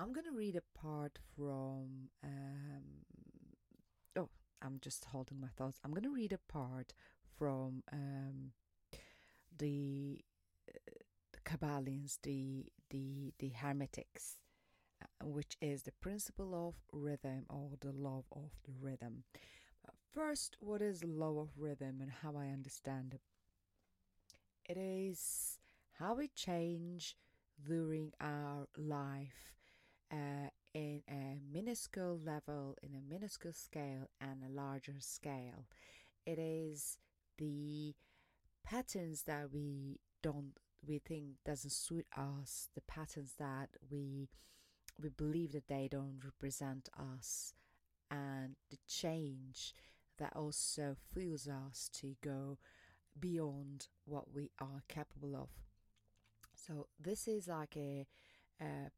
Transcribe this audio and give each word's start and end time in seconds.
I'm 0.00 0.14
going 0.14 0.24
to 0.24 0.32
read 0.32 0.56
a 0.56 0.78
part 0.78 1.18
from. 1.36 2.08
Um, 2.24 3.04
oh, 4.16 4.30
I'm 4.62 4.78
just 4.80 5.04
holding 5.04 5.38
my 5.38 5.48
thoughts. 5.58 5.78
I'm 5.84 5.90
going 5.90 6.04
to 6.04 6.14
read 6.14 6.32
a 6.32 6.38
part 6.50 6.94
from 7.38 7.82
um, 7.92 8.52
the, 9.58 10.24
uh, 10.74 10.78
the 11.34 11.40
the 12.22 12.64
the 12.88 13.34
the 13.38 13.48
Hermetics, 13.50 14.38
uh, 15.02 15.26
which 15.26 15.58
is 15.60 15.82
the 15.82 15.92
principle 15.92 16.54
of 16.54 16.76
rhythm 16.98 17.44
or 17.50 17.72
the 17.80 17.92
law 17.92 18.24
of 18.32 18.52
the 18.64 18.72
rhythm. 18.80 19.24
But 19.84 19.96
first, 20.14 20.56
what 20.60 20.80
is 20.80 21.04
law 21.04 21.40
of 21.40 21.50
rhythm 21.58 21.98
and 22.00 22.10
how 22.22 22.38
I 22.38 22.46
understand 22.46 23.12
it? 23.12 23.20
It 24.66 24.78
is 24.78 25.58
how 25.98 26.14
we 26.14 26.28
change 26.28 27.16
during 27.62 28.12
our 28.18 28.66
life 28.78 29.59
uh, 30.12 30.48
in 30.74 31.02
a 31.08 31.38
minuscule 31.52 32.18
level, 32.24 32.76
in 32.82 32.94
a 32.94 33.12
minuscule 33.12 33.52
scale, 33.52 34.08
and 34.20 34.42
a 34.42 34.52
larger 34.52 34.96
scale. 35.00 35.66
It 36.26 36.38
is 36.38 36.98
the 37.38 37.94
patterns 38.64 39.22
that 39.24 39.52
we 39.52 40.00
don't 40.22 40.52
we 40.86 40.98
think 40.98 41.36
doesn't 41.44 41.72
suit 41.72 42.06
us, 42.16 42.68
the 42.74 42.82
patterns 42.82 43.34
that 43.38 43.70
we 43.90 44.28
we 45.02 45.08
believe 45.08 45.52
that 45.52 45.68
they 45.68 45.88
don't 45.90 46.20
represent 46.24 46.88
us, 46.98 47.54
and 48.10 48.56
the 48.70 48.78
change 48.86 49.74
that 50.18 50.32
also 50.36 50.96
fuels 51.12 51.48
us 51.48 51.90
to 51.94 52.16
go 52.22 52.58
beyond 53.18 53.88
what 54.04 54.32
we 54.34 54.50
are 54.60 54.82
capable 54.88 55.34
of. 55.34 55.48
So 56.54 56.88
this 56.98 57.26
is 57.26 57.48
like 57.48 57.76
a, 57.76 58.06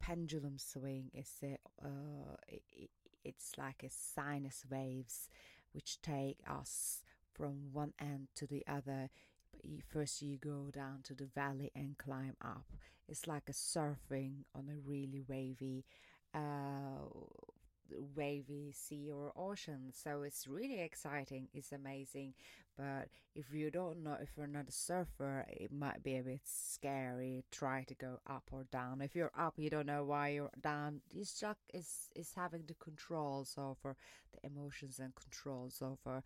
pendulum 0.01 0.59
swing. 0.59 1.11
is 1.15 1.33
a 1.43 1.59
uh, 1.85 2.37
it, 2.49 2.91
it's 3.25 3.53
like 3.57 3.83
a 3.85 3.91
sinus 3.91 4.65
waves 4.71 5.29
which 5.73 6.01
take 6.03 6.39
us 6.49 7.03
from 7.33 7.73
one 7.73 7.93
end 8.01 8.29
to 8.37 8.47
the 8.47 8.65
other. 8.67 9.11
First 9.89 10.23
you 10.23 10.37
go 10.39 10.71
down 10.73 11.01
to 11.05 11.15
the 11.15 11.27
valley 11.27 11.71
and 11.75 11.97
climb 11.99 12.37
up. 12.43 12.73
It's 13.09 13.27
like 13.27 13.49
a 13.49 13.53
surfing 13.53 14.45
on 14.55 14.69
a 14.69 14.79
really 14.85 15.23
wavy 15.29 15.85
uh, 16.35 17.07
wavy 18.15 18.73
sea 18.73 19.11
or 19.11 19.33
ocean. 19.37 19.93
So 19.93 20.23
it's 20.23 20.47
really 20.47 20.81
exciting. 20.81 21.49
It's 21.55 21.73
amazing. 21.73 22.35
But 22.77 23.09
if 23.35 23.53
you 23.53 23.71
don't 23.71 24.03
know, 24.03 24.17
if 24.21 24.31
you're 24.37 24.47
not 24.47 24.69
a 24.69 24.73
surfer, 24.73 25.45
it 25.49 25.73
might 25.73 26.03
be 26.03 26.17
a 26.17 26.23
bit 26.23 26.41
scary. 26.45 27.45
Try 27.51 27.85
to 27.85 27.95
go 27.95 28.21
up 28.29 28.45
or 28.51 28.65
down. 28.65 29.03
If 29.03 29.15
you're 29.15 29.33
up, 29.39 29.55
you 29.57 29.69
don't 29.71 29.87
know 29.87 30.05
why 30.05 30.29
you're 30.29 30.51
down. 30.61 31.01
It's 31.15 31.39
just 31.39 31.61
is 31.75 32.09
is 32.17 32.33
having 32.35 32.65
the 32.67 32.75
controls 32.75 33.55
over 33.59 33.97
the 34.33 34.47
emotions 34.47 34.99
and 34.99 35.15
controls 35.15 35.83
over 35.83 36.23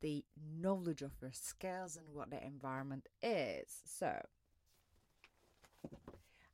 the 0.00 0.24
knowledge 0.60 1.02
of 1.02 1.12
your 1.22 1.32
skills 1.32 1.96
and 1.96 2.06
what 2.14 2.30
the 2.30 2.44
environment 2.44 3.08
is. 3.22 3.68
So 3.86 4.20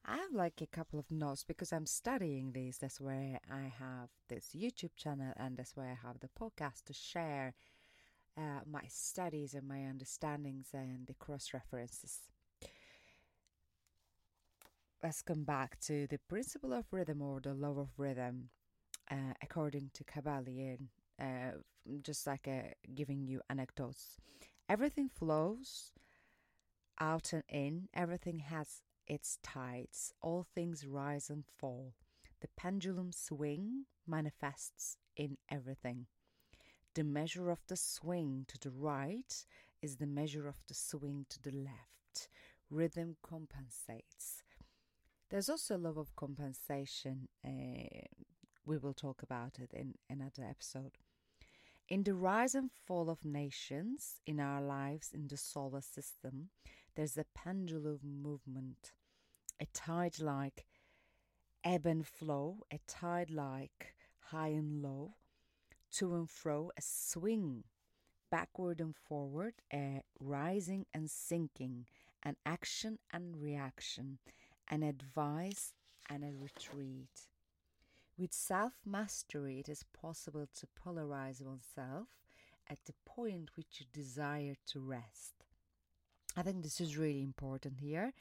I 0.04 0.16
have 0.16 0.32
like 0.32 0.60
a 0.60 0.66
couple 0.66 0.98
of 0.98 1.10
notes 1.10 1.44
because 1.44 1.72
I'm 1.72 1.86
studying 1.86 2.52
these. 2.52 2.78
That's 2.78 3.00
where 3.00 3.38
I 3.50 3.72
have 3.78 4.08
this 4.28 4.50
YouTube 4.54 4.96
channel 4.96 5.32
and 5.36 5.56
that's 5.56 5.76
where 5.76 5.86
I 5.86 6.06
have 6.06 6.18
the 6.18 6.28
podcast 6.28 6.84
to 6.86 6.92
share 6.92 7.54
uh, 8.36 8.60
my 8.68 8.82
studies 8.88 9.54
and 9.54 9.68
my 9.68 9.84
understandings 9.86 10.68
and 10.74 11.06
the 11.06 11.14
cross 11.14 11.50
references. 11.54 12.18
Let's 15.02 15.22
come 15.22 15.44
back 15.44 15.78
to 15.82 16.06
the 16.08 16.18
principle 16.28 16.72
of 16.72 16.86
rhythm 16.90 17.22
or 17.22 17.40
the 17.40 17.54
law 17.54 17.78
of 17.78 17.88
rhythm, 17.96 18.50
uh, 19.10 19.34
according 19.42 19.90
to 19.94 20.04
Kabbalion, 20.04 20.88
uh, 21.20 21.58
just 22.02 22.26
like 22.26 22.48
uh, 22.48 22.70
giving 22.94 23.26
you 23.26 23.40
anecdotes. 23.50 24.16
Everything 24.68 25.08
flows 25.08 25.92
out 27.00 27.32
and 27.32 27.42
in, 27.48 27.88
everything 27.94 28.38
has 28.40 28.82
its 29.12 29.38
tides, 29.42 30.14
all 30.22 30.42
things 30.42 30.86
rise 30.86 31.28
and 31.28 31.44
fall. 31.44 31.92
The 32.40 32.48
pendulum 32.56 33.12
swing 33.12 33.84
manifests 34.06 34.96
in 35.14 35.36
everything. 35.50 36.06
The 36.94 37.04
measure 37.04 37.50
of 37.50 37.60
the 37.68 37.76
swing 37.76 38.46
to 38.48 38.58
the 38.58 38.70
right 38.70 39.44
is 39.82 39.96
the 39.96 40.06
measure 40.06 40.48
of 40.48 40.62
the 40.66 40.74
swing 40.74 41.26
to 41.28 41.42
the 41.42 41.50
left. 41.50 42.28
Rhythm 42.70 43.16
compensates. 43.22 44.42
There's 45.28 45.50
also 45.50 45.76
a 45.76 45.84
love 45.86 45.98
of 45.98 46.16
compensation. 46.16 47.28
Uh, 47.44 48.06
we 48.64 48.78
will 48.78 48.94
talk 48.94 49.22
about 49.22 49.58
it 49.58 49.72
in 49.74 49.94
another 50.08 50.44
episode. 50.48 50.96
In 51.86 52.02
the 52.02 52.14
rise 52.14 52.54
and 52.54 52.70
fall 52.86 53.10
of 53.10 53.26
nations 53.26 54.20
in 54.26 54.40
our 54.40 54.62
lives 54.62 55.10
in 55.12 55.28
the 55.28 55.36
solar 55.36 55.82
system, 55.82 56.48
there's 56.94 57.18
a 57.18 57.26
pendulum 57.34 58.00
movement, 58.22 58.92
a 59.60 59.66
tide 59.66 60.20
like 60.20 60.66
ebb 61.64 61.86
and 61.86 62.06
flow, 62.06 62.58
a 62.72 62.78
tide 62.86 63.30
like 63.30 63.94
high 64.30 64.48
and 64.48 64.82
low, 64.82 65.14
to 65.92 66.14
and 66.14 66.28
fro, 66.30 66.70
a 66.76 66.82
swing, 66.82 67.64
backward 68.30 68.80
and 68.80 68.96
forward, 68.96 69.54
a 69.72 70.02
rising 70.20 70.86
and 70.94 71.10
sinking, 71.10 71.86
an 72.22 72.36
action 72.46 72.98
and 73.12 73.36
reaction, 73.40 74.18
an 74.68 74.82
advice 74.82 75.74
and 76.08 76.24
a 76.24 76.32
retreat. 76.32 77.28
With 78.18 78.32
self 78.32 78.72
mastery, 78.86 79.60
it 79.60 79.68
is 79.68 79.84
possible 79.92 80.46
to 80.58 80.66
polarize 80.66 81.42
oneself 81.42 82.08
at 82.68 82.84
the 82.84 82.94
point 83.04 83.50
which 83.56 83.80
you 83.80 83.86
desire 83.92 84.54
to 84.68 84.80
rest. 84.80 85.34
I 86.36 86.42
think 86.42 86.62
this 86.62 86.80
is 86.80 86.96
really 86.96 87.22
important 87.22 87.80
here. 87.80 88.12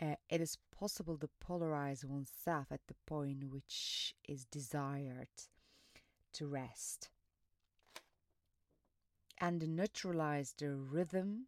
Uh, 0.00 0.14
it 0.30 0.40
is 0.40 0.58
possible 0.78 1.16
to 1.18 1.28
polarize 1.44 2.04
oneself 2.04 2.66
at 2.70 2.80
the 2.86 2.94
point 3.06 3.44
which 3.50 4.14
is 4.28 4.44
desired 4.44 5.28
to 6.32 6.46
rest. 6.46 7.10
And 9.40 9.76
neutralize 9.76 10.54
the 10.56 10.74
rhythm 10.74 11.46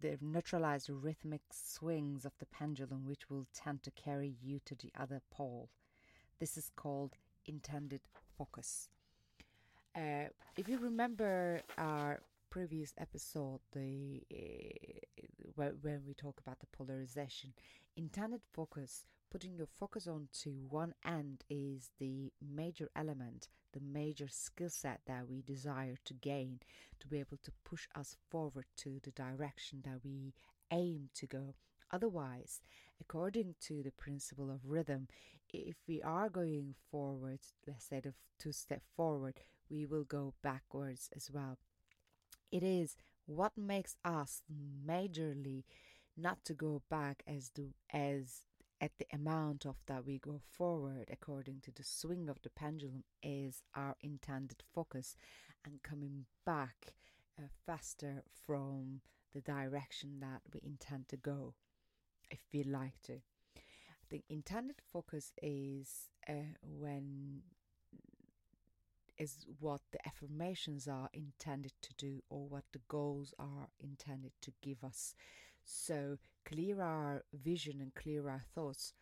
the 0.00 0.16
neutralized 0.20 0.88
rhythmic 0.90 1.42
swings 1.52 2.24
of 2.24 2.32
the 2.38 2.46
pendulum 2.46 3.04
which 3.04 3.28
will 3.28 3.46
tend 3.52 3.82
to 3.82 3.90
carry 3.90 4.34
you 4.40 4.60
to 4.64 4.74
the 4.76 4.92
other 4.98 5.20
pole. 5.30 5.70
This 6.38 6.56
is 6.56 6.70
called 6.76 7.14
intended 7.46 8.00
focus. 8.36 8.88
Uh, 9.96 10.28
if 10.56 10.68
you 10.68 10.78
remember 10.78 11.62
our 11.76 12.20
previous 12.50 12.94
episode 12.98 13.60
the 13.72 14.22
uh, 14.32 15.26
when 15.58 16.02
we 16.06 16.14
talk 16.14 16.40
about 16.40 16.60
the 16.60 16.66
polarization. 16.66 17.52
Intended 17.96 18.40
focus 18.52 19.04
putting 19.30 19.56
your 19.56 19.66
focus 19.66 20.06
on 20.06 20.28
to 20.32 20.50
one 20.68 20.94
end 21.04 21.44
is 21.50 21.90
the 21.98 22.32
major 22.40 22.88
element 22.96 23.48
the 23.74 23.80
major 23.80 24.28
skill 24.28 24.70
set 24.70 25.00
that 25.06 25.28
we 25.28 25.42
desire 25.42 25.96
to 26.04 26.14
gain 26.14 26.60
to 26.98 27.06
be 27.06 27.18
able 27.18 27.36
to 27.42 27.52
push 27.64 27.86
us 27.94 28.16
forward 28.30 28.64
to 28.76 29.00
the 29.02 29.10
direction 29.10 29.82
that 29.84 30.00
we 30.02 30.32
aim 30.70 31.10
to 31.14 31.26
go. 31.26 31.54
Otherwise 31.92 32.60
according 33.00 33.54
to 33.60 33.82
the 33.82 33.90
principle 33.90 34.50
of 34.50 34.60
rhythm 34.64 35.08
if 35.52 35.76
we 35.86 36.00
are 36.02 36.28
going 36.30 36.74
forward 36.90 37.40
let's 37.66 37.86
say 37.86 38.00
the 38.00 38.14
two 38.38 38.52
step 38.52 38.82
forward 38.96 39.34
we 39.68 39.84
will 39.84 40.04
go 40.04 40.34
backwards 40.42 41.10
as 41.14 41.30
well. 41.30 41.58
It 42.50 42.62
is 42.62 42.96
what 43.28 43.52
makes 43.56 43.94
us 44.04 44.42
majorly 44.86 45.64
not 46.16 46.44
to 46.44 46.54
go 46.54 46.82
back 46.90 47.22
as 47.26 47.50
the 47.54 47.68
as 47.92 48.42
at 48.80 48.92
the 48.98 49.06
amount 49.12 49.66
of 49.66 49.76
that 49.86 50.06
we 50.06 50.18
go 50.18 50.40
forward 50.50 51.08
according 51.12 51.60
to 51.60 51.70
the 51.72 51.84
swing 51.84 52.28
of 52.28 52.40
the 52.42 52.50
pendulum 52.50 53.04
is 53.22 53.62
our 53.74 53.96
intended 54.00 54.62
focus 54.74 55.14
and 55.64 55.82
coming 55.82 56.24
back 56.46 56.94
uh, 57.38 57.42
faster 57.66 58.22
from 58.46 59.00
the 59.34 59.40
direction 59.40 60.20
that 60.20 60.40
we 60.52 60.60
intend 60.64 61.08
to 61.08 61.16
go 61.16 61.54
if 62.30 62.40
we 62.52 62.62
like 62.62 63.00
to. 63.02 63.20
The 64.10 64.24
intended 64.30 64.76
focus 64.90 65.32
is 65.42 66.08
uh, 66.28 66.54
when 66.62 67.42
is 69.18 69.46
what 69.58 69.80
the 69.92 70.06
affirmations 70.06 70.86
are 70.86 71.08
intended 71.12 71.72
to 71.82 71.94
do 71.94 72.22
or 72.28 72.46
what 72.46 72.64
the 72.72 72.80
goals 72.88 73.34
are 73.38 73.68
intended 73.80 74.32
to 74.42 74.52
give 74.62 74.84
us. 74.84 75.14
So, 75.64 76.18
clear 76.44 76.80
our 76.80 77.24
vision 77.32 77.80
and 77.80 77.94
clear 77.94 78.28
our 78.28 78.44
thoughts 78.54 78.94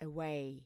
away 0.00 0.64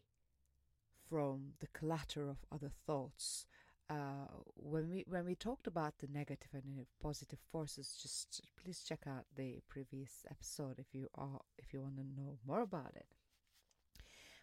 from 1.09 1.53
the 1.61 1.67
clutter 1.69 2.29
of 2.29 2.39
other 2.51 2.71
thoughts. 2.87 3.47
Uh, 3.91 4.29
when 4.55 4.91
we 4.91 5.05
when 5.09 5.25
we 5.25 5.35
talked 5.35 5.67
about 5.67 5.95
the 5.99 6.07
negative 6.07 6.53
and 6.53 6.87
positive 7.03 7.39
forces, 7.51 7.99
just 8.01 8.43
please 8.63 8.83
check 8.87 9.05
out 9.07 9.25
the 9.35 9.61
previous 9.69 10.27
episode 10.31 10.79
if 10.79 10.95
you 10.95 11.09
are 11.15 11.41
if 11.57 11.73
you 11.73 11.81
want 11.81 11.97
to 11.97 12.21
know 12.21 12.39
more 12.47 12.61
about 12.61 12.93
it. 12.95 13.07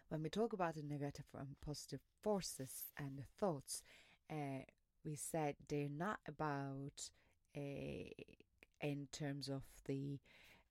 When 0.08 0.22
we 0.22 0.28
talk 0.28 0.52
about 0.52 0.74
the 0.74 0.82
negative 0.82 1.26
and 1.34 1.56
positive 1.64 2.00
forces 2.22 2.84
and 2.96 3.18
the 3.18 3.24
thoughts, 3.38 3.82
uh, 4.30 4.64
we 5.04 5.16
said 5.16 5.56
they're 5.68 5.88
not 5.88 6.20
about 6.28 7.10
uh, 7.56 8.10
in 8.80 9.08
terms 9.12 9.48
of 9.48 9.62
the 9.86 10.18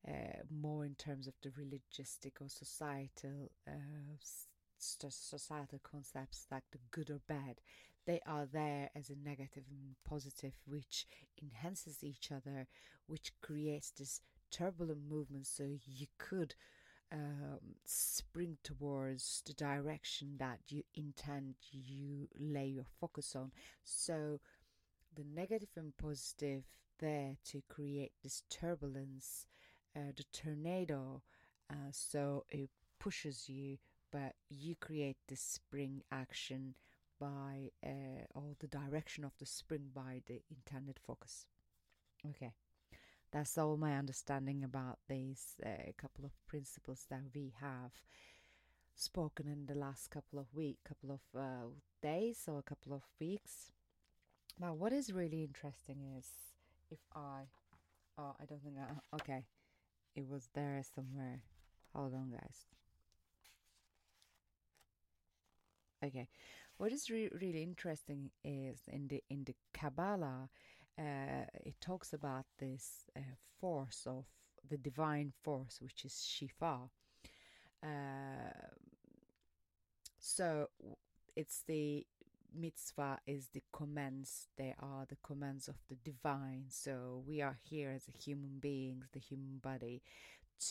uh, 0.08 0.44
more 0.52 0.86
in 0.86 0.96
terms 0.96 1.28
of 1.28 1.34
the 1.42 1.52
religious 1.58 2.20
or 2.40 2.48
societal 2.48 3.52
societal 4.78 5.80
concepts 5.84 6.46
like 6.52 6.64
the 6.72 6.78
good 6.92 7.10
or 7.10 7.22
bad. 7.28 7.60
They 8.06 8.20
are 8.28 8.46
there 8.46 8.92
as 8.96 9.10
a 9.10 9.16
negative 9.16 9.64
and 9.70 9.96
positive, 10.08 10.54
which 10.68 11.08
enhances 11.42 12.04
each 12.04 12.32
other, 12.32 12.68
which 13.08 13.32
creates 13.42 13.90
this 13.92 14.22
turbulent 14.52 15.10
movement. 15.10 15.48
So 15.48 15.64
you 15.86 16.06
could 16.20 16.54
um, 17.12 17.60
spring 17.86 18.58
towards 18.64 19.42
the 19.46 19.54
direction 19.54 20.36
that 20.40 20.60
you 20.68 20.84
intend 20.94 21.56
you 21.72 22.28
lay 22.40 22.68
your 22.68 22.86
focus 23.00 23.36
on. 23.36 23.52
So 23.84 24.40
the 25.16 25.24
negative 25.24 25.70
and 25.76 25.96
positive 25.98 26.64
there 27.00 27.38
to 27.46 27.62
create 27.70 28.12
this 28.24 28.44
turbulence, 28.50 29.46
uh, 29.96 30.12
the 30.16 30.24
tornado. 30.32 31.22
Uh, 31.70 31.92
so 31.92 32.46
it 32.50 32.70
pushes 33.00 33.50
you, 33.50 33.78
but 34.12 34.34
you 34.50 34.76
create 34.76 35.18
the 35.28 35.36
spring 35.36 36.04
action 36.12 36.76
by, 37.20 37.72
uh, 37.86 38.26
or 38.34 38.56
the 38.60 38.68
direction 38.68 39.24
of 39.24 39.32
the 39.40 39.46
spring 39.46 39.90
by 39.94 40.22
the 40.28 40.42
intended 40.50 41.00
focus. 41.00 41.46
Okay. 42.30 42.54
That's 43.36 43.58
all 43.58 43.76
my 43.76 43.98
understanding 43.98 44.64
about 44.64 45.00
these 45.10 45.56
uh, 45.62 45.92
couple 45.98 46.24
of 46.24 46.32
principles 46.48 47.06
that 47.10 47.20
we 47.36 47.52
have 47.60 47.92
spoken 48.96 49.46
in 49.50 49.66
the 49.66 49.78
last 49.78 50.10
couple 50.10 50.40
of 50.40 50.46
week, 50.54 50.78
couple 50.88 51.12
of 51.12 51.20
uh, 51.38 51.68
days 52.02 52.46
or 52.48 52.60
a 52.60 52.64
couple 52.64 52.94
of 52.94 53.02
weeks. 53.20 53.74
Now, 54.58 54.74
what 54.74 54.94
is 54.94 55.12
really 55.12 55.44
interesting 55.44 55.98
is 56.18 56.28
if 56.90 57.00
I, 57.14 57.42
oh, 58.18 58.38
I 58.42 58.46
don't 58.46 58.64
think 58.64 58.78
I, 58.80 59.16
okay, 59.16 59.44
it 60.16 60.30
was 60.30 60.48
there 60.54 60.82
somewhere. 60.96 61.44
Hold 61.94 62.14
on, 62.14 62.30
guys. 62.32 62.68
Okay, 66.06 66.30
what 66.78 66.94
is 66.94 67.10
re- 67.10 67.32
really 67.42 67.64
interesting 67.64 68.30
is 68.46 68.80
in 68.88 69.10
the 69.10 69.22
in 69.30 69.44
the 69.44 69.56
Kabbalah, 69.74 70.48
uh, 70.98 71.46
it 71.64 71.76
talks 71.82 72.14
about 72.14 72.46
this 72.60 73.06
uh, 73.18 73.22
force 73.60 74.06
of 74.08 74.26
the 74.68 74.78
divine 74.78 75.34
force, 75.44 75.80
which 75.82 76.06
is 76.06 76.14
Shifa. 76.14 76.90
Uh, 77.84 77.88
so 80.20 80.70
it's 81.36 81.64
the 81.68 82.06
mitzvah 82.54 83.20
is 83.28 83.50
the 83.54 83.64
commands. 83.74 84.48
They 84.58 84.74
are 84.80 85.06
the 85.08 85.18
commands 85.24 85.68
of 85.68 85.76
the 85.90 85.96
divine. 85.96 86.66
So 86.70 87.24
we 87.28 87.42
are 87.42 87.58
here 87.62 87.92
as 87.92 88.10
human 88.24 88.60
beings 88.60 89.08
the 89.12 89.20
human 89.20 89.60
body 89.62 90.02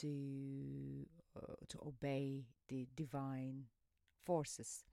to 0.00 1.06
uh, 1.36 1.54
to 1.68 1.78
obey 1.86 2.44
the 2.68 2.88
divine 2.96 3.64
forces. 4.24 4.84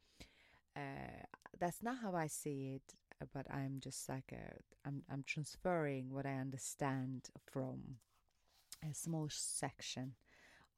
Uh, 0.76 1.26
that's 1.60 1.84
not 1.84 1.98
how 2.02 2.16
i 2.16 2.28
see 2.28 2.76
it 2.76 2.96
but 3.34 3.46
I'm 3.52 3.80
just 3.80 4.08
like 4.10 4.32
a, 4.34 4.58
I'm 4.88 5.04
I'm 5.12 5.24
transferring 5.26 6.12
what 6.12 6.26
I 6.26 6.36
understand 6.36 7.30
from 7.52 7.98
a 8.90 8.94
small 8.94 9.28
section 9.30 10.14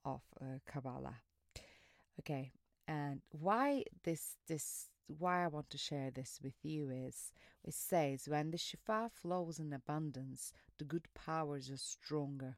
of 0.05 0.21
uh, 0.41 0.59
Kabbalah. 0.65 1.21
Okay, 2.19 2.51
and 2.87 3.21
why 3.31 3.83
this 4.03 4.35
this 4.47 4.89
why 5.07 5.43
I 5.43 5.47
want 5.47 5.69
to 5.71 5.77
share 5.77 6.11
this 6.11 6.39
with 6.43 6.53
you 6.63 6.89
is 6.89 7.33
it 7.63 7.73
says 7.73 8.27
when 8.27 8.51
the 8.51 8.57
Shifa 8.57 9.11
flows 9.11 9.59
in 9.59 9.73
abundance, 9.73 10.53
the 10.77 10.85
good 10.85 11.07
powers 11.13 11.69
are 11.69 11.77
stronger. 11.77 12.57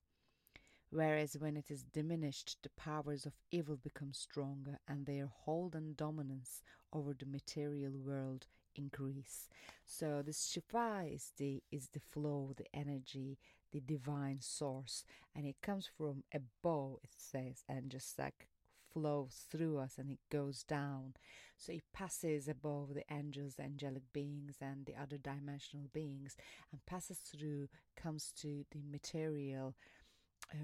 Whereas 0.91 1.35
when 1.37 1.57
it 1.57 1.69
is 1.69 1.83
diminished, 1.83 2.59
the 2.63 2.69
powers 2.69 3.25
of 3.25 3.33
evil 3.51 3.75
become 3.75 4.13
stronger 4.13 4.79
and 4.87 5.05
their 5.05 5.25
hold 5.25 5.75
and 5.75 5.97
dominance 5.97 6.61
over 6.93 7.13
the 7.13 7.25
material 7.25 7.91
world 7.93 8.47
increase. 8.77 9.49
So 9.85 10.21
the 10.21 10.31
Shifa 10.31 11.13
is 11.13 11.31
the 11.37 11.63
is 11.71 11.89
the 11.89 11.99
flow, 11.99 12.53
the 12.55 12.67
energy, 12.73 13.37
the 13.71 13.79
divine 13.79 14.39
source, 14.41 15.03
and 15.35 15.45
it 15.45 15.61
comes 15.61 15.89
from 15.97 16.23
above. 16.33 16.99
It 17.03 17.15
says, 17.17 17.63
and 17.67 17.89
just 17.89 18.17
like 18.17 18.47
flows 18.95 19.45
through 19.51 19.77
us 19.77 19.97
and 19.97 20.09
it 20.09 20.19
goes 20.31 20.63
down. 20.63 21.13
So 21.57 21.73
it 21.73 21.83
passes 21.93 22.47
above 22.47 22.93
the 22.93 23.03
angels, 23.11 23.55
angelic 23.59 24.03
beings, 24.13 24.55
and 24.61 24.85
the 24.85 24.95
other 25.01 25.17
dimensional 25.17 25.87
beings, 25.93 26.35
and 26.71 26.85
passes 26.85 27.17
through, 27.17 27.69
comes 27.95 28.33
to 28.41 28.65
the 28.71 28.81
material 28.89 29.75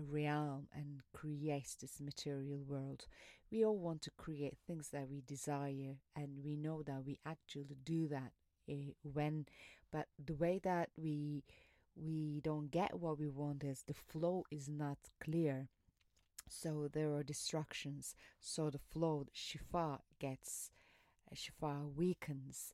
realm 0.09 0.67
and 0.73 1.01
creates 1.13 1.75
this 1.75 1.99
material 1.99 2.59
world. 2.67 3.05
We 3.51 3.65
all 3.65 3.77
want 3.77 4.01
to 4.03 4.11
create 4.11 4.57
things 4.65 4.89
that 4.89 5.09
we 5.09 5.21
desire, 5.21 5.97
and 6.15 6.43
we 6.43 6.55
know 6.55 6.83
that 6.83 7.03
we 7.05 7.19
actually 7.25 7.77
do 7.83 8.07
that 8.07 8.31
uh, 8.69 8.93
when, 9.03 9.45
but 9.91 10.07
the 10.23 10.33
way 10.35 10.59
that 10.63 10.89
we 10.97 11.43
we 11.95 12.39
don't 12.41 12.71
get 12.71 12.99
what 12.99 13.19
we 13.19 13.27
want 13.27 13.63
is 13.63 13.83
the 13.83 13.93
flow 13.93 14.45
is 14.49 14.69
not 14.69 14.97
clear. 15.21 15.67
So 16.47 16.89
there 16.91 17.11
are 17.13 17.23
distractions. 17.23 18.15
So 18.39 18.69
the 18.69 18.79
flow, 18.79 19.25
shifa 19.35 19.99
gets, 20.19 20.71
uh, 21.31 21.35
shifa 21.35 21.93
weakens, 21.95 22.73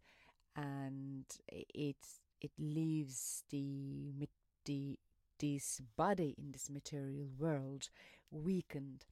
and 0.56 1.26
it 1.48 1.98
it 2.42 2.52
leaves 2.60 3.44
the 3.50 4.28
the 4.66 5.00
this 5.40 5.82
body 5.96 6.36
in 6.38 6.52
this 6.52 6.70
material 6.70 7.28
world 7.38 7.90
weakened. 8.32 9.06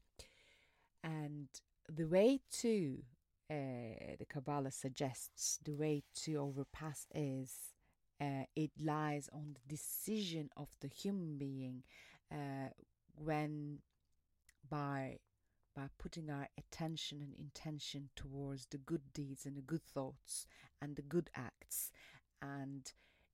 And 1.03 1.47
the 1.87 2.05
way 2.05 2.41
to, 2.61 3.03
uh, 3.49 4.15
the 4.17 4.25
Kabbalah 4.27 4.71
suggests, 4.71 5.59
the 5.63 5.75
way 5.75 6.03
to 6.23 6.37
overpass 6.37 7.07
is 7.13 7.73
uh, 8.21 8.45
it 8.55 8.71
lies 8.81 9.29
on 9.33 9.53
the 9.53 9.75
decision 9.75 10.49
of 10.55 10.69
the 10.81 10.87
human 10.87 11.37
being 11.37 11.83
uh, 12.31 12.69
when 13.15 13.79
by 14.69 15.17
by 15.75 15.87
putting 15.99 16.29
our 16.29 16.47
attention 16.57 17.21
and 17.21 17.33
intention 17.37 18.09
towards 18.15 18.67
the 18.67 18.77
good 18.77 19.01
deeds 19.13 19.45
and 19.45 19.57
the 19.57 19.61
good 19.61 19.83
thoughts 19.83 20.47
and 20.81 20.95
the 20.95 21.01
good 21.01 21.29
acts 21.35 21.91
and 22.41 22.93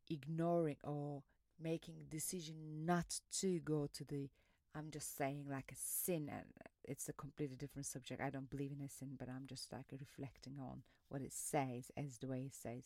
ignoring 0.10 0.78
or 0.84 1.22
making 1.62 1.96
decision 2.10 2.86
not 2.86 3.20
to 3.40 3.60
go 3.60 3.88
to 3.94 4.04
the 4.04 4.30
I'm 4.74 4.90
just 4.90 5.18
saying 5.18 5.48
like 5.50 5.70
a 5.74 5.76
sin 5.76 6.30
and 6.32 6.46
it's 6.86 7.10
a 7.10 7.14
completely 7.14 7.58
different 7.58 7.86
subject. 7.86 8.22
I 8.22 8.30
don't 8.30 8.50
believe 8.50 8.72
in 8.72 8.86
a 8.86 8.88
sin, 8.88 9.16
but 9.20 9.28
I'm 9.28 9.46
just 9.46 9.74
like 9.74 9.88
reflecting 9.92 10.60
on 10.60 10.84
what 11.10 11.22
it 11.22 11.34
says 11.34 11.92
as 11.98 12.20
the 12.20 12.28
way 12.28 12.44
it 12.46 12.56
says 12.56 12.86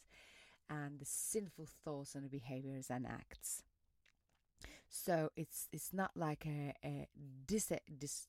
and 0.70 1.00
the 1.00 1.06
sinful 1.06 1.68
thoughts 1.84 2.16
and 2.16 2.30
behaviors 2.30 2.90
and 2.90 3.06
acts. 3.06 3.64
So 4.90 5.30
it's 5.36 5.68
it's 5.72 5.94
not 5.94 6.12
like 6.16 6.46
a, 6.46 6.74
a 6.84 7.08
dis, 7.46 7.72
dis 8.00 8.28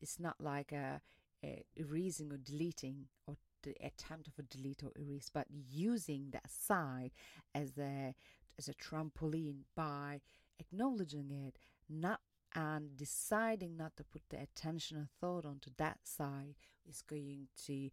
it's 0.00 0.20
not 0.20 0.36
like 0.40 0.72
a, 0.72 1.00
a 1.44 1.64
erasing 1.76 2.32
or 2.32 2.36
deleting 2.36 3.06
or 3.26 3.36
the 3.62 3.74
attempt 3.80 4.28
of 4.28 4.38
a 4.38 4.42
delete 4.42 4.82
or 4.82 4.90
erase, 4.98 5.30
but 5.32 5.46
using 5.50 6.30
that 6.32 6.50
side 6.50 7.12
as 7.54 7.78
a 7.78 8.14
as 8.58 8.68
a 8.68 8.74
trampoline 8.74 9.62
by 9.74 10.20
acknowledging 10.58 11.30
it, 11.30 11.58
not 11.88 12.20
and 12.54 12.96
deciding 12.96 13.76
not 13.76 13.96
to 13.96 14.04
put 14.04 14.22
the 14.28 14.40
attention 14.40 14.96
and 14.96 15.08
thought 15.20 15.44
onto 15.46 15.70
that 15.78 15.98
side 16.04 16.54
is 16.86 17.00
going 17.02 17.48
to 17.66 17.90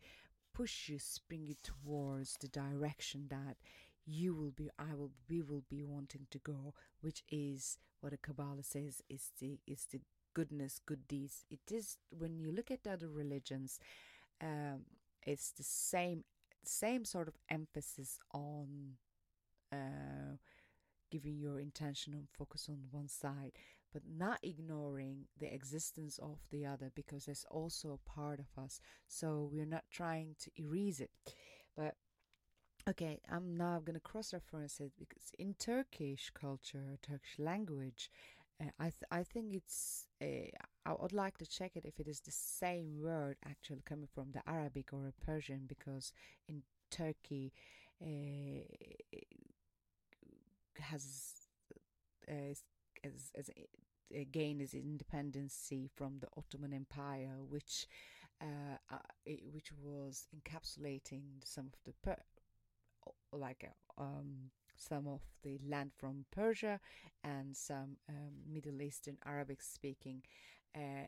push 0.53 0.89
you, 0.89 0.99
spring 0.99 1.45
you 1.45 1.55
towards 1.63 2.35
the 2.41 2.47
direction 2.49 3.27
that 3.29 3.55
you 4.05 4.33
will 4.33 4.51
be, 4.51 4.69
I 4.77 4.95
will, 4.95 5.11
we 5.29 5.41
will 5.41 5.63
be 5.69 5.83
wanting 5.83 6.27
to 6.31 6.39
go, 6.39 6.73
which 7.01 7.23
is 7.29 7.77
what 8.01 8.11
the 8.11 8.17
Kabbalah 8.17 8.63
says 8.63 9.01
is 9.09 9.31
the 9.39 9.59
is 9.67 9.85
the 9.91 10.01
goodness, 10.33 10.79
good 10.85 11.07
deeds. 11.07 11.45
It 11.49 11.71
is 11.71 11.97
when 12.09 12.39
you 12.39 12.51
look 12.51 12.71
at 12.71 12.87
other 12.87 13.09
religions, 13.09 13.79
um, 14.41 14.81
it's 15.25 15.51
the 15.51 15.63
same 15.63 16.23
same 16.63 17.05
sort 17.05 17.27
of 17.27 17.35
emphasis 17.49 18.19
on 18.33 18.95
uh, 19.71 20.37
giving 21.11 21.37
your 21.39 21.59
intention 21.59 22.13
and 22.13 22.27
focus 22.29 22.67
on 22.69 22.79
one 22.91 23.07
side, 23.07 23.53
but 23.93 24.03
not 24.07 24.39
ignoring 24.43 25.25
the 25.39 25.53
existence 25.53 26.19
of 26.19 26.39
the 26.51 26.65
other 26.65 26.91
because 26.95 27.27
it's 27.27 27.45
also 27.49 27.91
a 27.93 28.09
part 28.09 28.39
of 28.39 28.63
us. 28.63 28.79
So 29.07 29.49
we're 29.51 29.65
not 29.65 29.85
trying 29.91 30.35
to 30.41 30.51
erase 30.59 30.99
it. 30.99 31.11
But 31.75 31.95
okay, 32.89 33.19
I'm 33.31 33.55
now 33.55 33.79
going 33.79 33.95
to 33.95 33.99
cross 33.99 34.33
reference 34.33 34.79
it 34.79 34.91
because 34.97 35.31
in 35.37 35.53
Turkish 35.55 36.31
culture, 36.33 36.97
Turkish 37.01 37.37
language, 37.39 38.09
uh, 38.61 38.69
I 38.79 38.85
th- 38.85 39.03
I 39.11 39.23
think 39.23 39.53
it's 39.53 40.07
uh, 40.21 40.49
I 40.85 40.93
would 40.99 41.13
like 41.13 41.37
to 41.37 41.45
check 41.47 41.75
it 41.75 41.85
if 41.85 41.99
it 41.99 42.07
is 42.07 42.19
the 42.21 42.31
same 42.31 43.01
word 43.01 43.37
actually 43.45 43.83
coming 43.85 44.07
from 44.13 44.31
the 44.33 44.41
Arabic 44.47 44.91
or 44.93 45.13
Persian 45.25 45.61
because 45.67 46.11
in 46.47 46.63
Turkey 46.91 47.53
uh, 48.01 48.63
has 50.79 51.33
uh, 52.27 52.33
as, 53.03 53.31
as 53.37 53.49
gained 54.31 54.61
its 54.61 54.73
independence 54.73 55.71
from 55.95 56.19
the 56.19 56.27
Ottoman 56.37 56.73
Empire, 56.73 57.37
which 57.47 57.87
uh, 58.41 58.77
uh, 58.91 58.97
which 59.51 59.71
was 59.81 60.27
encapsulating 60.35 61.23
some 61.43 61.67
of 61.67 61.73
the 61.85 61.93
per- 62.03 62.23
like 63.33 63.69
um, 63.97 64.51
some 64.77 65.07
of 65.07 65.21
the 65.43 65.59
land 65.67 65.91
from 65.97 66.25
Persia 66.31 66.79
and 67.23 67.55
some 67.55 67.97
um, 68.07 68.31
Middle 68.51 68.81
Eastern 68.81 69.17
Arabic 69.25 69.61
speaking 69.61 70.21
uh, 70.75 71.05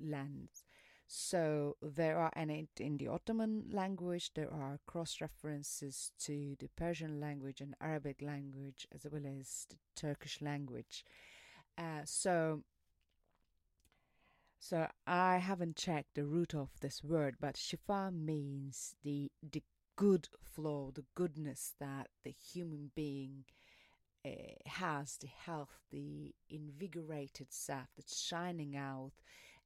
lands. 0.00 0.64
So 1.12 1.76
there 1.82 2.20
are, 2.20 2.30
and 2.34 2.68
in 2.78 2.96
the 2.96 3.08
Ottoman 3.08 3.64
language, 3.72 4.30
there 4.34 4.48
are 4.48 4.78
cross 4.86 5.20
references 5.20 6.12
to 6.20 6.54
the 6.60 6.68
Persian 6.76 7.18
language 7.18 7.60
and 7.60 7.74
Arabic 7.80 8.22
language 8.22 8.86
as 8.94 9.04
well 9.10 9.26
as 9.26 9.66
the 9.68 9.76
Turkish 9.96 10.40
language. 10.40 11.04
Uh, 11.76 12.02
so, 12.04 12.62
so 14.60 14.86
I 15.04 15.38
haven't 15.38 15.74
checked 15.74 16.14
the 16.14 16.24
root 16.24 16.54
of 16.54 16.68
this 16.80 17.02
word, 17.02 17.38
but 17.40 17.56
shifa 17.56 18.14
means 18.14 18.94
the 19.02 19.32
the 19.42 19.64
good 19.96 20.28
flow, 20.44 20.92
the 20.94 21.06
goodness 21.16 21.74
that 21.80 22.06
the 22.22 22.30
human 22.30 22.92
being 22.94 23.46
uh, 24.24 24.30
has, 24.64 25.16
the 25.16 25.26
health, 25.26 25.80
the 25.90 26.36
invigorated 26.48 27.48
self 27.52 27.88
that's 27.96 28.16
shining 28.16 28.76
out 28.76 29.10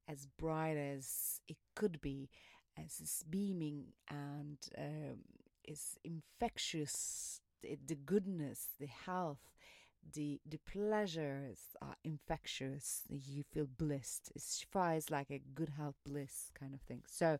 as 0.08 0.26
bright 0.38 0.76
as 0.76 1.40
it 1.48 1.56
could 1.74 2.00
be, 2.00 2.28
as 2.76 2.98
it's 3.00 3.22
beaming 3.22 3.92
and 4.08 4.58
um, 4.78 5.18
is 5.66 5.98
infectious. 6.04 7.40
The, 7.62 7.94
goodness, 7.94 8.68
the 8.78 8.86
health, 8.86 9.38
the 10.12 10.38
the 10.44 10.58
pleasures 10.70 11.60
are 11.80 11.96
infectious. 12.04 13.04
You 13.08 13.42
feel 13.42 13.66
blissed. 13.66 14.30
It's 14.34 14.62
shifa 14.62 14.98
is 14.98 15.10
like 15.10 15.30
a 15.30 15.40
good 15.54 15.70
health 15.78 15.94
bliss 16.04 16.50
kind 16.54 16.74
of 16.74 16.82
thing. 16.82 17.04
So 17.06 17.38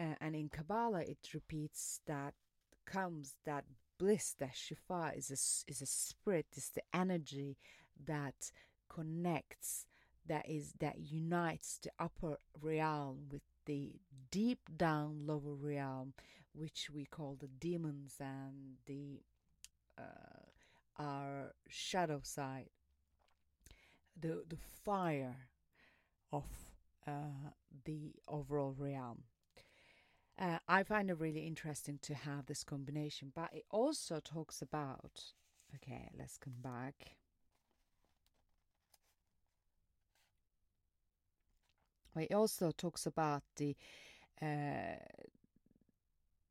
uh, 0.00 0.14
and 0.20 0.34
in 0.34 0.48
Kabbalah, 0.48 1.02
it 1.02 1.18
repeats 1.34 2.00
that 2.06 2.34
comes 2.86 3.34
that 3.44 3.64
bliss, 3.98 4.34
that 4.38 4.54
shifa 4.54 5.16
is 5.16 5.30
a, 5.30 5.70
is 5.70 5.82
a 5.82 5.86
spirit, 5.86 6.46
is 6.56 6.70
the 6.70 6.82
energy 6.94 7.58
that 8.06 8.50
connects, 8.88 9.86
that 10.26 10.48
is 10.48 10.74
that 10.80 10.98
unites 10.98 11.78
the 11.78 11.90
upper 11.98 12.38
realm 12.60 13.26
with 13.30 13.42
the 13.66 13.92
deep 14.30 14.60
down 14.76 15.26
lower 15.26 15.54
realm, 15.54 16.14
which 16.52 16.88
we 16.92 17.04
call 17.04 17.36
the 17.38 17.48
demons 17.48 18.16
and 18.20 18.76
the 18.86 19.22
uh, 19.98 21.02
our 21.02 21.54
shadow 21.68 22.20
side, 22.22 22.70
the 24.18 24.44
the 24.48 24.58
fire 24.84 25.48
of 26.32 26.44
uh, 27.06 27.50
the 27.84 28.14
overall 28.28 28.74
realm. 28.78 29.24
Uh, 30.38 30.58
I 30.66 30.84
find 30.84 31.10
it 31.10 31.18
really 31.18 31.46
interesting 31.46 31.98
to 32.02 32.14
have 32.14 32.46
this 32.46 32.64
combination, 32.64 33.32
but 33.34 33.50
it 33.52 33.64
also 33.70 34.20
talks 34.20 34.62
about. 34.62 35.22
Okay, 35.76 36.10
let's 36.18 36.36
come 36.36 36.54
back. 36.62 37.19
It 42.20 42.34
also 42.34 42.70
talks 42.70 43.06
about 43.06 43.42
the 43.56 43.76
uh, 44.42 44.96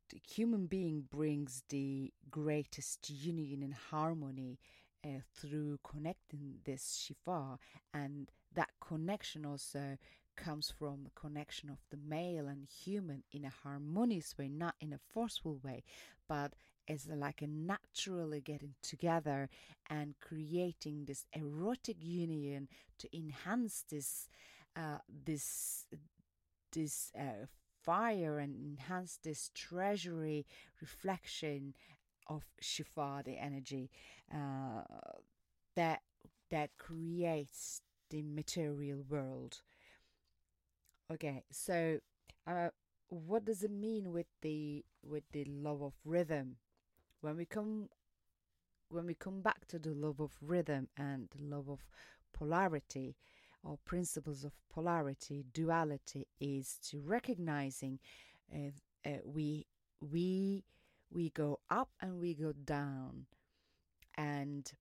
the 0.10 0.20
human 0.28 0.66
being 0.66 1.04
brings 1.10 1.64
the 1.70 2.12
greatest 2.32 3.10
union 3.10 3.62
and 3.62 3.74
harmony 3.74 4.58
uh, 5.06 5.22
through 5.36 5.80
connecting 5.84 6.56
this 6.66 7.08
shifa, 7.08 7.58
and 7.94 8.32
that 8.54 8.70
connection 8.82 9.46
also 9.46 9.98
comes 10.36 10.74
from 10.78 11.04
the 11.04 11.12
connection 11.12 11.70
of 11.70 11.78
the 11.92 11.98
male 11.98 12.48
and 12.48 12.68
human 12.84 13.24
in 13.32 13.46
a 13.46 13.54
harmonious 13.64 14.38
way, 14.38 14.48
not 14.48 14.76
in 14.80 14.94
a 14.94 15.00
forceful 15.14 15.60
way, 15.64 15.84
but 16.28 16.54
as 16.88 17.08
like 17.08 17.42
a 17.42 17.48
naturally 17.48 18.42
getting 18.42 18.74
together 18.82 19.50
and 19.90 20.16
creating 20.20 21.06
this 21.06 21.26
erotic 21.34 21.98
union 22.00 22.68
to 22.98 23.08
enhance 23.16 23.84
this 23.90 24.28
uh, 24.76 25.00
this 25.26 25.86
this 26.72 27.12
uh, 27.18 27.46
fire 27.84 28.40
and 28.40 28.56
enhance 28.56 29.20
this 29.24 29.50
treasury 29.54 30.46
reflection 30.82 31.74
of 32.28 32.44
Shifa, 32.62 33.24
the 33.24 33.38
energy 33.38 33.90
uh, 34.34 34.84
that 35.76 36.02
that 36.52 36.72
creates 36.78 37.82
the 38.10 38.22
material 38.22 39.04
world. 39.08 39.62
Okay, 41.12 41.44
so 41.52 42.00
uh, 42.48 42.70
what 43.08 43.46
does 43.46 43.64
it 43.64 43.72
mean 43.72 44.12
with 44.12 44.28
the 44.42 44.86
with 45.04 45.24
the 45.32 45.46
love 45.46 45.82
of 45.82 45.94
rhythm? 46.06 46.58
When 47.22 47.36
we 47.38 47.46
come 47.46 47.90
when 48.90 49.06
we 49.06 49.14
come 49.14 49.42
back 49.42 49.68
to 49.68 49.80
the 49.80 49.94
love 49.94 50.20
of 50.20 50.32
rhythm 50.42 50.88
and 50.98 51.30
the 51.36 51.44
love 51.44 51.70
of 51.70 51.80
polarity 52.34 53.16
or 53.64 53.78
principles 53.86 54.44
of 54.44 54.54
polarity, 54.74 55.46
duality 55.54 56.28
is 56.40 56.78
to 56.90 57.00
recognizing 57.00 58.00
uh, 58.54 58.70
uh, 59.06 59.18
we 59.26 59.66
we 60.12 60.64
we 61.12 61.30
go 61.30 61.60
up 61.70 61.90
and 62.02 62.20
we 62.20 62.34
go 62.34 62.54
down. 62.54 63.26
And 64.18 64.72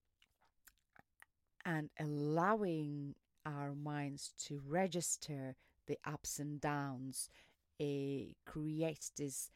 and 1.65 1.91
allowing 1.99 3.15
our 3.45 3.75
minds 3.75 4.33
to 4.47 4.61
register 4.67 5.55
the 5.87 5.99
ups 6.05 6.39
and 6.39 6.61
downs 6.61 7.31
uh, 7.81 8.33
creates 8.47 9.11
this 9.11 9.51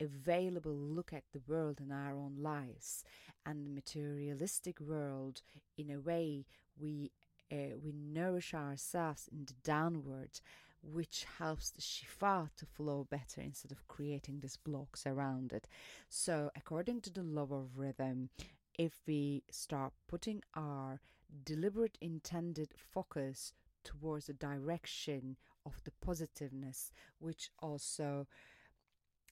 available 0.00 0.74
look 0.74 1.12
at 1.12 1.24
the 1.32 1.40
world 1.46 1.80
and 1.80 1.92
our 1.92 2.14
own 2.14 2.36
lives. 2.38 3.04
And 3.44 3.66
the 3.66 3.70
materialistic 3.70 4.80
world 4.80 5.42
in 5.76 5.90
a 5.90 6.00
way 6.00 6.46
we 6.78 7.10
uh, 7.52 7.76
we 7.82 7.92
nourish 7.92 8.54
ourselves 8.54 9.28
in 9.32 9.44
the 9.46 9.54
downward 9.64 10.40
which 10.80 11.26
helps 11.38 11.70
the 11.70 11.80
shifa 11.80 12.48
to 12.56 12.64
flow 12.64 13.06
better 13.10 13.40
instead 13.40 13.72
of 13.72 13.88
creating 13.88 14.38
these 14.40 14.56
blocks 14.56 15.06
around 15.06 15.52
it. 15.52 15.66
So 16.08 16.50
according 16.54 17.00
to 17.02 17.10
the 17.10 17.24
law 17.24 17.48
of 17.50 17.76
rhythm 17.76 18.30
if 18.78 19.02
we 19.06 19.42
start 19.50 19.92
putting 20.06 20.40
our 20.54 21.00
deliberate 21.44 21.98
intended 22.00 22.72
focus 22.76 23.52
towards 23.84 24.26
the 24.26 24.32
direction 24.34 25.36
of 25.66 25.82
the 25.84 25.90
positiveness, 26.00 26.92
which 27.18 27.50
also, 27.60 28.26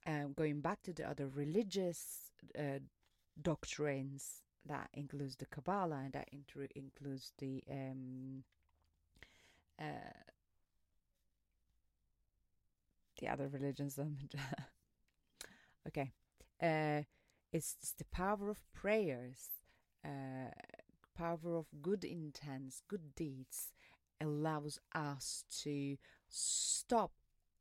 um, 0.06 0.34
going 0.36 0.60
back 0.60 0.82
to 0.82 0.92
the 0.92 1.08
other 1.08 1.28
religious 1.28 2.32
uh, 2.58 2.80
doctrines, 3.40 4.42
that 4.68 4.88
includes 4.94 5.36
the 5.36 5.46
Kabbalah 5.46 6.02
and 6.04 6.12
that 6.12 6.28
inter- 6.32 6.68
includes 6.74 7.32
the 7.38 7.62
um, 7.70 8.44
uh, 9.80 9.84
the 13.20 13.28
other 13.28 13.48
religions. 13.48 13.98
okay, 15.88 16.12
uh, 16.62 17.02
it's, 17.52 17.76
it's, 17.80 17.92
the 17.92 18.04
power 18.06 18.50
of 18.50 18.60
prayers, 18.72 19.48
uh, 20.04 20.50
power 21.16 21.56
of 21.56 21.66
good 21.82 22.04
intents, 22.04 22.82
good 22.88 23.14
deeds, 23.14 23.72
allows 24.20 24.78
us 24.94 25.44
to 25.62 25.96
stop 26.28 27.12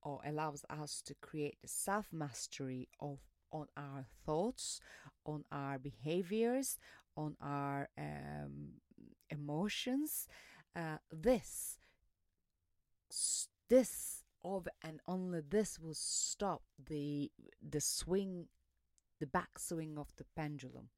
or 0.02 0.22
allows 0.26 0.66
us 0.70 1.02
to 1.02 1.16
create 1.16 1.58
the 1.62 1.68
self 1.68 2.08
mastery 2.12 2.88
of 3.00 3.20
on 3.52 3.68
our 3.78 4.06
thoughts, 4.26 4.82
on 5.25 5.44
our 5.51 5.77
behaviors, 5.79 6.77
on 7.15 7.36
our 7.41 7.89
um, 7.98 8.82
emotions. 9.29 10.27
Uh, 10.75 10.98
this, 11.12 11.77
this 13.70 14.24
of 14.44 14.67
and 14.84 15.00
only 15.08 15.41
this 15.41 15.79
will 15.79 15.96
stop 15.96 16.62
the 16.88 17.32
the 17.67 17.82
swing, 17.82 18.46
the 19.20 19.25
back 19.25 19.58
swing 19.58 19.98
of 19.98 20.15
the 20.17 20.25
pendulum. 20.36 20.89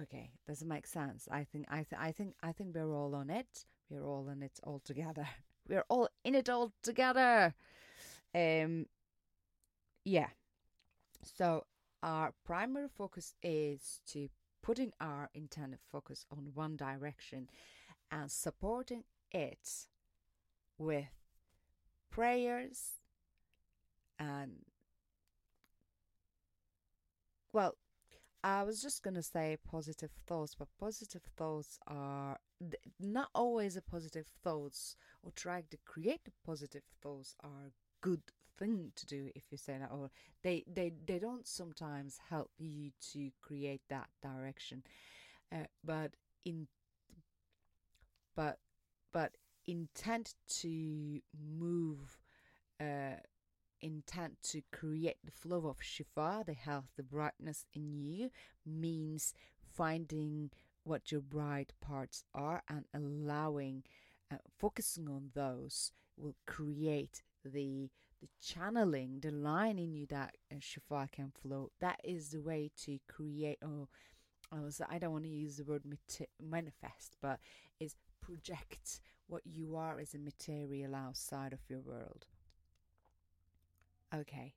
Okay, 0.00 0.32
does 0.46 0.60
it 0.60 0.68
make 0.68 0.86
sense? 0.86 1.26
I 1.30 1.44
think 1.44 1.66
I 1.70 1.76
th- 1.76 2.00
I 2.00 2.12
think 2.12 2.34
I 2.42 2.52
think 2.52 2.74
we're 2.74 2.94
all 2.94 3.14
on 3.14 3.30
it. 3.30 3.64
We're 3.88 4.04
all 4.04 4.28
in 4.28 4.42
it 4.42 4.60
all 4.62 4.80
together. 4.84 5.26
We're 5.68 5.84
all 5.88 6.08
in 6.24 6.36
it 6.36 6.48
all 6.48 6.72
together. 6.80 7.52
Um, 8.32 8.86
yeah. 10.04 10.28
So 11.24 11.64
our 12.06 12.32
primary 12.44 12.86
focus 12.96 13.34
is 13.42 14.00
to 14.06 14.28
putting 14.62 14.92
our 15.00 15.28
intended 15.34 15.80
focus 15.90 16.24
on 16.30 16.52
one 16.54 16.76
direction 16.76 17.48
and 18.12 18.30
supporting 18.30 19.02
it 19.32 19.86
with 20.78 21.04
prayers 22.10 23.00
and 24.20 24.52
well 27.52 27.74
i 28.44 28.62
was 28.62 28.80
just 28.80 29.02
going 29.02 29.14
to 29.14 29.22
say 29.22 29.56
positive 29.68 30.10
thoughts 30.28 30.54
but 30.54 30.68
positive 30.78 31.22
thoughts 31.36 31.78
are 31.88 32.38
not 33.00 33.28
always 33.34 33.76
a 33.76 33.82
positive 33.82 34.26
thoughts 34.44 34.94
or 35.24 35.32
trying 35.32 35.64
to 35.70 35.76
create 35.84 36.20
positive 36.44 36.84
thoughts 37.02 37.34
are 37.42 37.72
good 38.00 38.22
thing 38.58 38.92
to 38.96 39.06
do 39.06 39.30
if 39.34 39.44
you 39.50 39.58
say 39.58 39.76
that 39.78 39.90
or 39.92 40.10
they 40.42 40.64
they 40.72 40.92
they 41.06 41.18
don't 41.18 41.46
sometimes 41.46 42.18
help 42.30 42.50
you 42.58 42.90
to 43.12 43.30
create 43.40 43.82
that 43.88 44.08
direction. 44.22 44.82
Uh, 45.52 45.64
but 45.84 46.12
in 46.44 46.66
but 48.34 48.58
but 49.12 49.36
intent 49.66 50.34
to 50.48 51.20
move 51.58 52.18
uh, 52.80 53.16
intent 53.80 54.36
to 54.42 54.62
create 54.72 55.18
the 55.24 55.30
flow 55.32 55.66
of 55.66 55.78
shifa 55.78 56.44
the 56.44 56.54
health 56.54 56.86
the 56.96 57.02
brightness 57.02 57.66
in 57.74 57.94
you 58.00 58.30
means 58.64 59.34
finding 59.58 60.50
what 60.84 61.10
your 61.10 61.20
bright 61.20 61.72
parts 61.80 62.24
are 62.34 62.62
and 62.68 62.84
allowing 62.94 63.82
uh, 64.32 64.36
focusing 64.58 65.08
on 65.08 65.30
those 65.34 65.92
will 66.16 66.36
create 66.46 67.22
the 67.44 67.90
the 68.26 68.46
channeling 68.46 69.20
the 69.20 69.30
line 69.30 69.78
in 69.78 69.94
you 69.94 70.06
that 70.06 70.34
uh, 70.52 71.06
can 71.12 71.30
flow 71.30 71.70
that 71.80 72.00
is 72.04 72.30
the 72.30 72.40
way 72.40 72.70
to 72.76 72.98
create 73.08 73.58
oh 73.64 73.88
I, 74.52 74.60
was, 74.60 74.80
I 74.88 74.98
don't 74.98 75.12
want 75.12 75.24
to 75.24 75.30
use 75.30 75.56
the 75.56 75.64
word 75.64 75.82
manifest 76.40 77.16
but 77.20 77.40
is 77.80 77.96
project 78.20 79.00
what 79.28 79.42
you 79.44 79.76
are 79.76 79.98
as 79.98 80.14
a 80.14 80.18
material 80.18 80.94
outside 80.94 81.52
of 81.52 81.58
your 81.68 81.80
world. 81.80 82.26
Okay. 84.14 84.54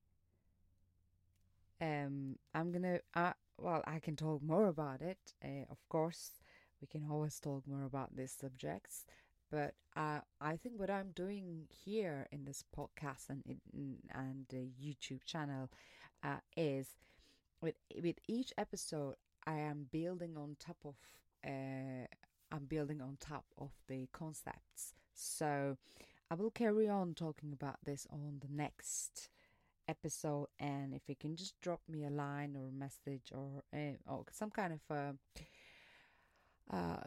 Um 1.82 2.36
i'm 2.54 2.72
gonna 2.72 3.00
uh, 3.16 3.34
well 3.58 3.82
i 3.88 4.00
can 4.00 4.16
talk 4.16 4.44
more 4.44 4.68
about 4.68 5.02
it 5.02 5.34
uh, 5.44 5.66
of 5.72 5.78
course 5.88 6.34
we 6.82 6.88
can 6.88 7.06
always 7.10 7.40
talk 7.40 7.66
more 7.66 7.86
about 7.86 8.16
these 8.16 8.36
subjects 8.38 9.06
but 9.52 9.74
uh, 9.96 10.20
I 10.40 10.58
think 10.58 10.80
what 10.80 10.90
I'm 10.90 11.12
doing 11.16 11.68
here 11.70 12.28
in 12.32 12.46
this 12.46 12.64
podcast 12.76 13.30
and 13.30 13.44
and 14.14 14.48
YouTube 14.82 15.24
channel 15.26 15.70
uh, 16.24 16.38
is 16.56 16.96
with 17.62 17.76
with 18.02 18.18
each 18.28 18.54
episode 18.58 19.16
I 19.46 19.56
am 19.56 19.88
building 19.92 20.38
on 20.38 20.56
top 20.60 20.78
of 20.86 20.96
uh, 21.46 22.06
I'm 22.52 22.66
building 22.68 23.02
on 23.02 23.18
top 23.20 23.46
of 23.58 23.72
the 23.88 24.08
concepts. 24.12 24.94
So 25.14 25.78
I 26.30 26.36
will 26.36 26.52
carry 26.52 26.88
on 26.88 27.14
talking 27.14 27.54
about 27.54 27.78
this 27.84 28.08
on 28.12 28.40
the 28.42 28.54
next 28.54 29.30
episode 29.88 30.48
and 30.60 30.94
if 30.94 31.02
you 31.08 31.16
can 31.16 31.36
just 31.36 31.60
drop 31.62 31.82
me 31.90 32.06
a 32.06 32.12
line 32.12 32.56
or 32.56 32.68
a 32.68 32.72
message 32.72 33.32
or 33.34 33.64
uh, 33.74 33.98
or 34.08 34.24
some 34.32 34.52
kind 34.52 34.74
of 34.74 35.16
uh, 36.72 36.98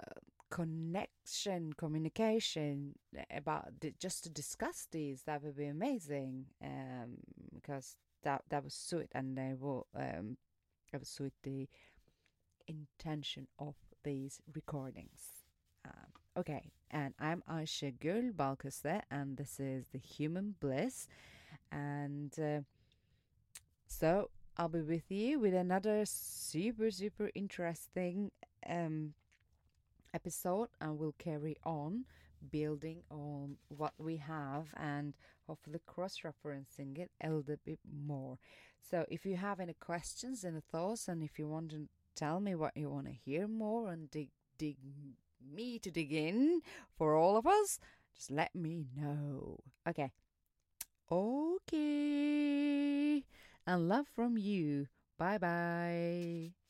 connection, 0.52 1.72
communication 1.72 2.94
about 3.34 3.80
the, 3.80 3.94
just 3.98 4.22
to 4.24 4.28
discuss 4.28 4.86
these, 4.90 5.22
that 5.22 5.42
would 5.42 5.56
be 5.56 5.64
amazing. 5.64 6.44
Um, 6.62 7.16
because 7.54 7.96
that 8.22 8.42
that 8.50 8.62
was 8.62 8.74
sweet, 8.74 9.08
and 9.14 9.36
they 9.36 9.54
will 9.58 9.86
um, 9.96 10.36
it 10.92 11.00
was 11.00 11.08
sweet 11.08 11.32
the 11.42 11.68
intention 12.68 13.48
of 13.58 13.74
these 14.04 14.40
recordings. 14.54 15.20
Um, 15.86 16.10
okay, 16.36 16.70
and 16.90 17.14
I'm 17.18 17.42
Aysegul 17.50 18.32
Balkose, 18.32 19.00
and 19.10 19.38
this 19.38 19.58
is 19.58 19.86
the 19.92 19.98
Human 19.98 20.54
Bliss, 20.60 21.08
and 21.70 22.32
uh, 22.38 22.60
so 23.86 24.28
I'll 24.58 24.68
be 24.68 24.82
with 24.82 25.10
you 25.10 25.40
with 25.40 25.54
another 25.54 26.04
super 26.04 26.90
super 26.90 27.30
interesting 27.34 28.30
um 28.68 29.14
episode 30.14 30.68
and 30.80 30.98
we'll 30.98 31.14
carry 31.18 31.56
on 31.64 32.04
building 32.50 33.02
on 33.10 33.56
what 33.68 33.94
we 33.98 34.16
have 34.16 34.68
and 34.76 35.14
hopefully 35.46 35.80
cross 35.86 36.18
referencing 36.24 36.98
it 36.98 37.10
a 37.22 37.30
little 37.30 37.56
bit 37.64 37.78
more. 38.06 38.38
So, 38.80 39.04
if 39.08 39.24
you 39.24 39.36
have 39.36 39.60
any 39.60 39.74
questions 39.74 40.42
and 40.44 40.62
thoughts, 40.64 41.06
and 41.08 41.22
if 41.22 41.38
you 41.38 41.46
want 41.48 41.70
to 41.70 41.88
tell 42.16 42.40
me 42.40 42.54
what 42.54 42.76
you 42.76 42.90
want 42.90 43.06
to 43.06 43.12
hear 43.12 43.46
more 43.46 43.90
and 43.90 44.10
dig, 44.10 44.30
dig 44.58 44.76
me 45.40 45.78
to 45.78 45.90
dig 45.90 46.12
in 46.12 46.62
for 46.96 47.14
all 47.16 47.36
of 47.36 47.46
us, 47.46 47.78
just 48.14 48.30
let 48.30 48.54
me 48.54 48.86
know. 48.96 49.58
Okay. 49.88 50.10
Okay. 51.10 52.42
And 53.66 53.88
love 53.88 54.06
from 54.14 54.36
you. 54.36 54.88
Bye 55.18 55.38
bye. 55.38 56.61